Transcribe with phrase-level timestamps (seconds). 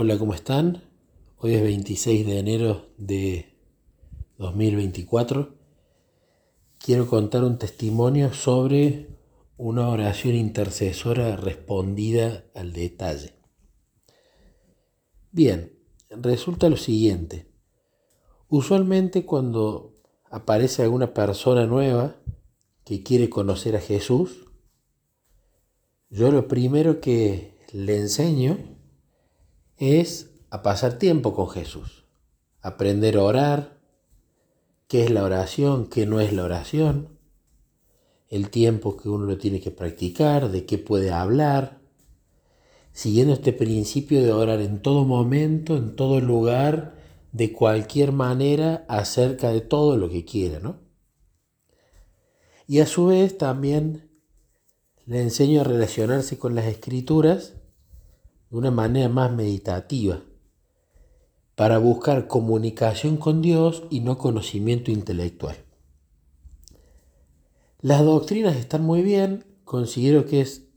[0.00, 0.84] Hola, ¿cómo están?
[1.38, 3.52] Hoy es 26 de enero de
[4.36, 5.56] 2024.
[6.78, 9.08] Quiero contar un testimonio sobre
[9.56, 13.34] una oración intercesora respondida al detalle.
[15.32, 15.76] Bien,
[16.10, 17.50] resulta lo siguiente.
[18.46, 19.96] Usualmente cuando
[20.30, 22.14] aparece alguna persona nueva
[22.84, 24.46] que quiere conocer a Jesús,
[26.08, 28.77] yo lo primero que le enseño
[29.78, 32.04] es a pasar tiempo con Jesús,
[32.60, 33.78] aprender a orar,
[34.88, 37.18] qué es la oración, qué no es la oración,
[38.28, 41.78] el tiempo que uno lo tiene que practicar, de qué puede hablar,
[42.92, 46.96] siguiendo este principio de orar en todo momento, en todo lugar,
[47.32, 50.80] de cualquier manera, acerca de todo lo que quiera, ¿no?
[52.66, 54.10] Y a su vez también
[55.06, 57.54] le enseño a relacionarse con las escrituras
[58.50, 60.22] de una manera más meditativa,
[61.54, 65.56] para buscar comunicación con Dios y no conocimiento intelectual.
[67.80, 70.68] Las doctrinas están muy bien, considero que es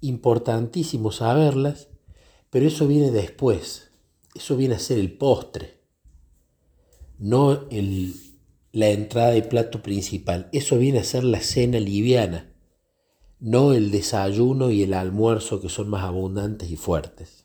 [0.00, 1.88] importantísimo saberlas,
[2.50, 3.90] pero eso viene después,
[4.34, 5.80] eso viene a ser el postre,
[7.18, 8.14] no el,
[8.72, 12.53] la entrada y plato principal, eso viene a ser la cena liviana
[13.44, 17.44] no el desayuno y el almuerzo que son más abundantes y fuertes.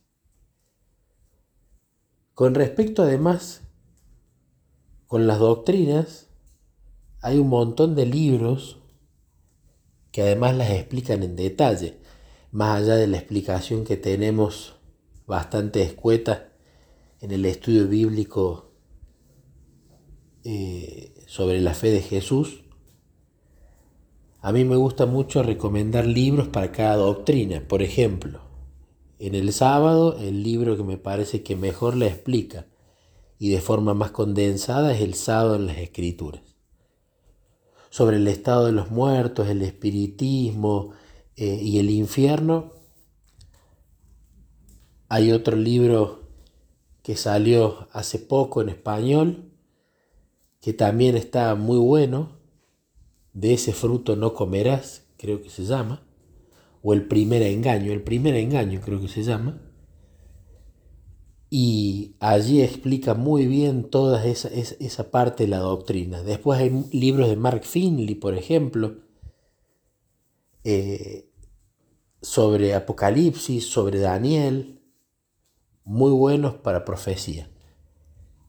[2.33, 3.63] Con respecto además,
[5.07, 6.27] con las doctrinas,
[7.21, 8.77] hay un montón de libros
[10.13, 11.99] que además las explican en detalle,
[12.49, 14.75] más allá de la explicación que tenemos
[15.27, 16.53] bastante escueta
[17.19, 18.71] en el estudio bíblico
[20.45, 22.63] eh, sobre la fe de Jesús,
[24.41, 27.61] a mí me gusta mucho recomendar libros para cada doctrina.
[27.67, 28.41] Por ejemplo,
[29.19, 32.67] en el sábado el libro que me parece que mejor la explica
[33.37, 36.41] y de forma más condensada es el sábado en las escrituras.
[37.89, 40.91] Sobre el estado de los muertos, el espiritismo
[41.35, 42.73] eh, y el infierno,
[45.09, 46.29] hay otro libro
[47.01, 49.51] que salió hace poco en español,
[50.61, 52.38] que también está muy bueno,
[53.33, 56.03] de ese fruto no comerás, creo que se llama,
[56.81, 59.61] o el primer engaño, el primer engaño creo que se llama,
[61.49, 66.21] y allí explica muy bien toda esa, esa, parte de la doctrina.
[66.21, 68.97] Después hay libros de Mark Finley, por ejemplo,
[70.63, 71.27] eh,
[72.21, 74.79] sobre Apocalipsis, sobre Daniel,
[75.83, 77.49] muy buenos para profecía.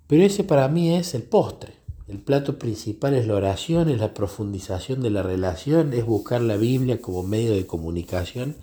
[0.06, 1.79] Pero ese para mí es el postre.
[2.10, 6.56] El plato principal es la oración, es la profundización de la relación, es buscar la
[6.56, 8.56] Biblia como medio de comunicación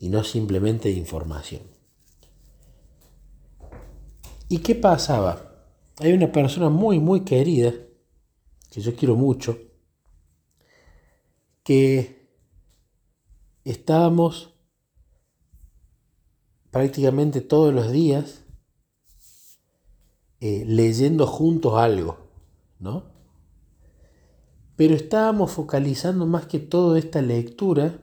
[0.00, 1.60] y no simplemente de información.
[4.48, 5.66] ¿Y qué pasaba?
[5.98, 7.74] Hay una persona muy, muy querida,
[8.70, 9.58] que yo quiero mucho,
[11.62, 12.30] que
[13.62, 14.54] estábamos
[16.70, 18.42] prácticamente todos los días
[20.40, 22.27] eh, leyendo juntos algo.
[22.78, 23.04] ¿No?
[24.76, 28.00] Pero estábamos focalizando más que todo esta lectura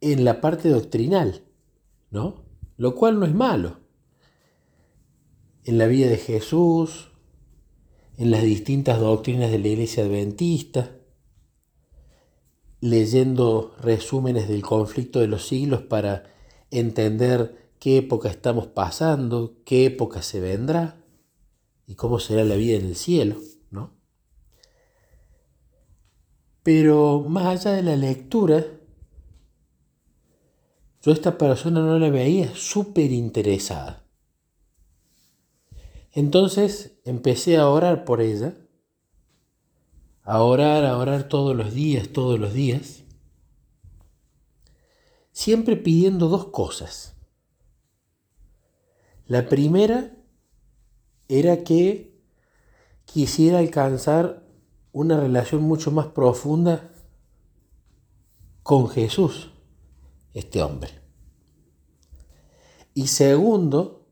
[0.00, 1.42] en la parte doctrinal,
[2.10, 2.44] ¿no?
[2.76, 3.78] Lo cual no es malo.
[5.62, 7.10] En la vida de Jesús,
[8.16, 10.90] en las distintas doctrinas de la iglesia adventista,
[12.80, 16.24] leyendo resúmenes del conflicto de los siglos para
[16.70, 21.03] entender qué época estamos pasando, qué época se vendrá
[21.86, 23.36] y cómo será la vida en el cielo,
[23.70, 23.92] ¿no?
[26.62, 28.64] Pero más allá de la lectura,
[31.02, 34.06] yo a esta persona no la veía súper interesada.
[36.12, 38.56] Entonces empecé a orar por ella,
[40.22, 43.04] a orar, a orar todos los días, todos los días,
[45.32, 47.16] siempre pidiendo dos cosas.
[49.26, 50.16] La primera
[51.28, 52.14] era que
[53.04, 54.44] quisiera alcanzar
[54.92, 56.90] una relación mucho más profunda
[58.62, 59.50] con Jesús,
[60.32, 60.90] este hombre.
[62.94, 64.06] Y segundo,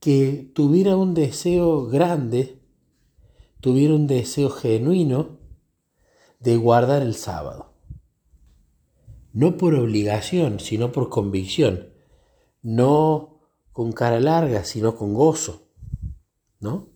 [0.00, 2.60] que tuviera un deseo grande,
[3.60, 5.38] tuviera un deseo genuino
[6.38, 7.72] de guardar el sábado.
[9.32, 11.90] No por obligación, sino por convicción.
[12.62, 13.40] No
[13.72, 15.67] con cara larga, sino con gozo.
[16.60, 16.88] ¿No?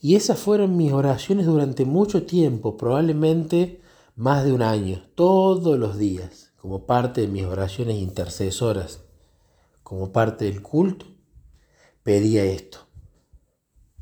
[0.00, 3.80] Y esas fueron mis oraciones durante mucho tiempo, probablemente
[4.14, 9.06] más de un año, todos los días, como parte de mis oraciones intercesoras
[9.86, 11.06] como parte del culto,
[12.02, 12.88] pedía esto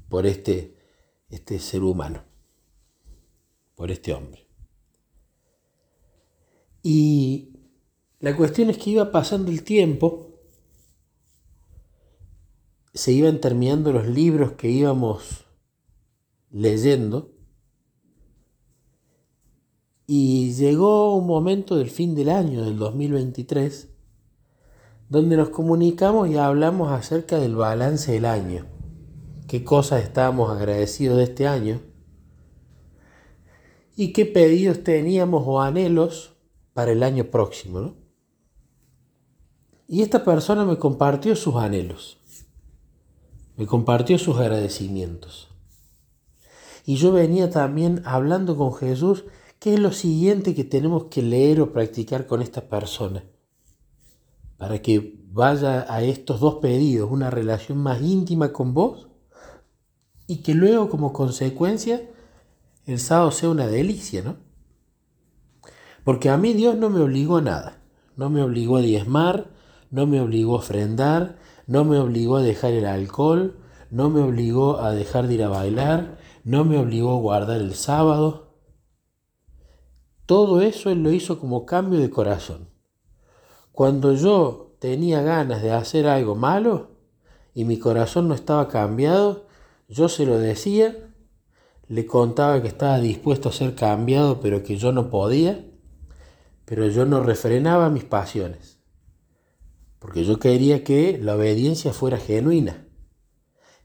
[0.08, 0.78] por este,
[1.28, 2.22] este ser humano,
[3.74, 4.46] por este hombre.
[6.82, 7.52] Y
[8.20, 10.33] la cuestión es que iba pasando el tiempo,
[12.94, 15.44] se iban terminando los libros que íbamos
[16.50, 17.34] leyendo,
[20.06, 23.88] y llegó un momento del fin del año, del 2023,
[25.08, 28.66] donde nos comunicamos y hablamos acerca del balance del año.
[29.48, 31.80] Qué cosas estábamos agradecidos de este año
[33.96, 36.36] y qué pedidos teníamos o anhelos
[36.72, 37.94] para el año próximo.
[39.86, 42.18] Y esta persona me compartió sus anhelos,
[43.56, 45.48] me compartió sus agradecimientos.
[46.86, 49.24] Y yo venía también hablando con Jesús
[49.64, 53.24] ¿Qué es lo siguiente que tenemos que leer o practicar con esta persona?
[54.58, 59.08] Para que vaya a estos dos pedidos, una relación más íntima con vos
[60.26, 62.10] y que luego como consecuencia
[62.84, 64.36] el sábado sea una delicia, ¿no?
[66.04, 67.80] Porque a mí Dios no me obligó a nada.
[68.18, 69.50] No me obligó a diezmar,
[69.94, 71.36] no me obligó a ofrendar,
[71.68, 73.60] no me obligó a dejar el alcohol,
[73.92, 77.76] no me obligó a dejar de ir a bailar, no me obligó a guardar el
[77.76, 78.56] sábado,
[80.26, 82.70] todo eso Él lo hizo como cambio de corazón.
[83.70, 86.90] Cuando yo tenía ganas de hacer algo malo
[87.54, 89.46] y mi corazón no estaba cambiado,
[89.88, 91.14] yo se lo decía,
[91.86, 95.64] le contaba que estaba dispuesto a ser cambiado, pero que yo no podía,
[96.64, 98.80] pero yo no refrenaba mis pasiones,
[100.04, 102.86] porque yo quería que la obediencia fuera genuina.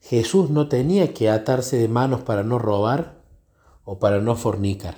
[0.01, 3.24] Jesús no tenía que atarse de manos para no robar
[3.86, 4.98] o para no fornicar.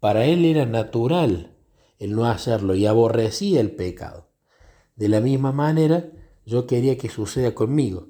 [0.00, 1.54] Para él era natural
[2.00, 4.30] el no hacerlo y aborrecía el pecado.
[4.96, 6.10] De la misma manera,
[6.44, 8.08] yo quería que suceda conmigo.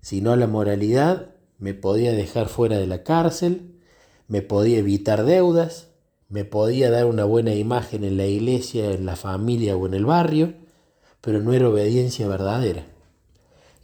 [0.00, 3.78] Si no la moralidad, me podía dejar fuera de la cárcel,
[4.26, 5.92] me podía evitar deudas,
[6.28, 10.04] me podía dar una buena imagen en la iglesia, en la familia o en el
[10.04, 10.54] barrio,
[11.20, 12.86] pero no era obediencia verdadera.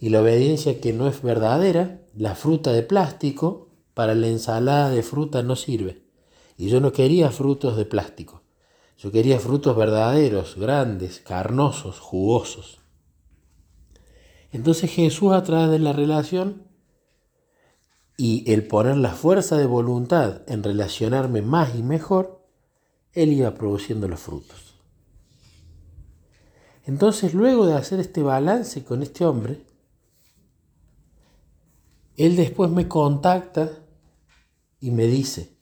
[0.00, 5.03] Y la obediencia que no es verdadera, la fruta de plástico, para la ensalada de
[5.03, 6.03] fruta no sirve.
[6.56, 8.43] Y yo no quería frutos de plástico.
[8.99, 12.81] Yo quería frutos verdaderos, grandes, carnosos, jugosos.
[14.53, 16.67] Entonces Jesús a través de la relación
[18.17, 22.43] y el poner la fuerza de voluntad en relacionarme más y mejor,
[23.12, 24.66] Él iba produciendo los frutos.
[26.87, 29.67] Entonces luego de hacer este balance con este hombre,
[32.17, 33.71] Él después me contacta
[34.81, 35.56] y me dice,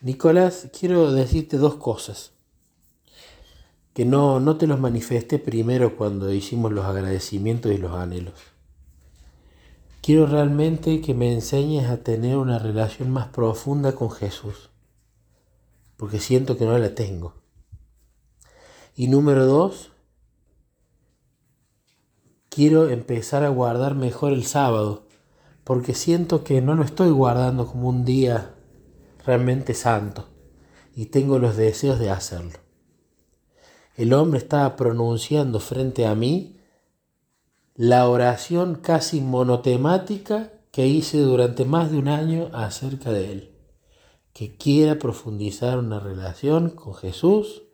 [0.00, 2.32] Nicolás, quiero decirte dos cosas
[3.92, 8.34] que no, no te los manifesté primero cuando hicimos los agradecimientos y los anhelos.
[10.02, 14.70] Quiero realmente que me enseñes a tener una relación más profunda con Jesús,
[15.96, 17.45] porque siento que no la tengo.
[18.98, 19.92] Y número dos,
[22.48, 25.06] quiero empezar a guardar mejor el sábado,
[25.64, 28.54] porque siento que no lo estoy guardando como un día
[29.26, 30.30] realmente santo
[30.94, 32.58] y tengo los deseos de hacerlo.
[33.96, 36.58] El hombre estaba pronunciando frente a mí
[37.74, 43.52] la oración casi monotemática que hice durante más de un año acerca de él.
[44.32, 47.65] Que quiera profundizar una relación con Jesús,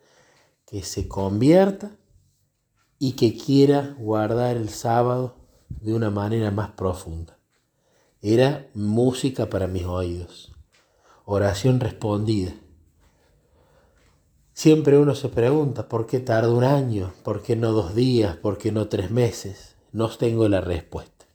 [0.65, 1.97] que se convierta
[2.99, 5.35] y que quiera guardar el sábado
[5.69, 7.37] de una manera más profunda.
[8.21, 10.53] Era música para mis oídos
[11.25, 12.53] oración respondida.
[14.53, 17.13] Siempre uno se pregunta, ¿por qué tarda un año?
[17.23, 18.35] ¿Por qué no dos días?
[18.37, 19.75] ¿Por qué no tres meses?
[19.91, 21.25] No tengo la respuesta.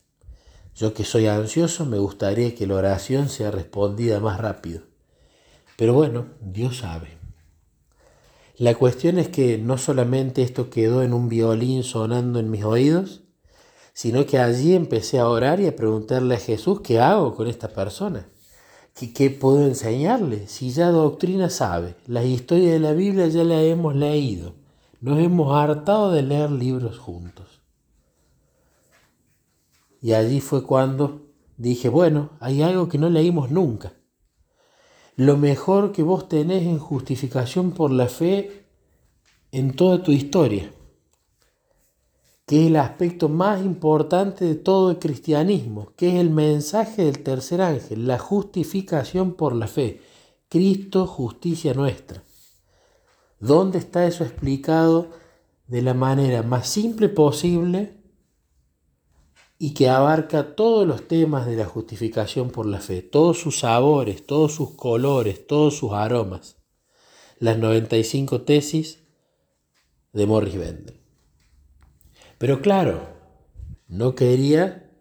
[0.75, 4.83] Yo que soy ansioso me gustaría que la oración sea respondida más rápido.
[5.75, 7.18] Pero bueno, Dios sabe.
[8.59, 13.21] La cuestión es que no solamente esto quedó en un violín sonando en mis oídos,
[13.93, 17.69] sino que allí empecé a orar y a preguntarle a Jesús, ¿qué hago con esta
[17.69, 18.27] persona?
[19.15, 20.45] ¿Qué, puedo enseñarle?
[20.49, 24.55] Si ya doctrina sabe, las historias de la Biblia ya la hemos leído,
[24.99, 27.61] nos hemos hartado de leer libros juntos.
[30.01, 31.21] Y allí fue cuando
[31.55, 33.93] dije, bueno, hay algo que no leímos nunca.
[35.19, 38.63] Lo mejor que vos tenés en justificación por la fe
[39.51, 40.71] en toda tu historia
[42.45, 47.21] que es el aspecto más importante de todo el cristianismo, que es el mensaje del
[47.21, 50.01] tercer ángel, la justificación por la fe.
[50.47, 52.23] Cristo, justicia nuestra.
[53.39, 55.09] ¿Dónde está eso explicado
[55.67, 57.98] de la manera más simple posible
[59.61, 64.25] y que abarca todos los temas de la justificación por la fe, todos sus sabores,
[64.25, 66.55] todos sus colores, todos sus aromas.
[67.39, 69.03] Las 95 tesis
[70.13, 70.97] de Morris Bender.
[72.37, 73.09] Pero claro,
[73.89, 74.91] no quería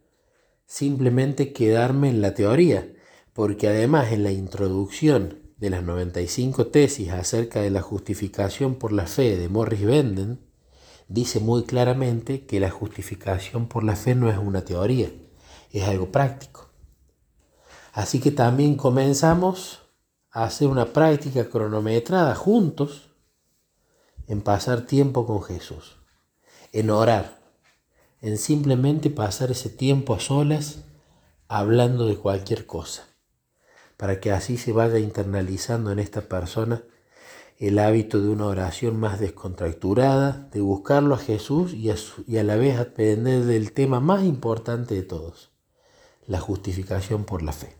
[0.66, 2.92] simplemente quedarme en la teoría,
[3.32, 9.06] porque además en la introducción de las 95 tesis acerca de la justificación por la
[9.06, 10.47] fe de Morris Benden,
[11.08, 15.10] dice muy claramente que la justificación por la fe no es una teoría,
[15.72, 16.68] es algo práctico.
[17.92, 19.80] Así que también comenzamos
[20.30, 23.10] a hacer una práctica cronometrada juntos
[24.26, 25.96] en pasar tiempo con Jesús,
[26.72, 27.40] en orar,
[28.20, 30.84] en simplemente pasar ese tiempo a solas
[31.48, 33.06] hablando de cualquier cosa,
[33.96, 36.82] para que así se vaya internalizando en esta persona
[37.58, 42.78] el hábito de una oración más descontracturada, de buscarlo a Jesús y a, la vez
[42.78, 45.50] aprender del tema más importante de todos,
[46.26, 47.77] la justificación por la fe.